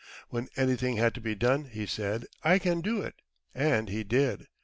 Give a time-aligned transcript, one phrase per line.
[0.29, 3.21] When anything had to be done, he said, "I can do it,"
[3.53, 4.47] and he did.